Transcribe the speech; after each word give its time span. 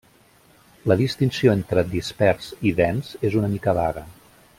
La 0.91 0.95
distinció 1.01 1.53
entre 1.57 1.83
dispers 1.91 2.47
i 2.71 2.75
dens 2.83 3.13
és 3.31 3.37
una 3.43 3.53
mica 3.57 3.77
vaga. 3.83 4.05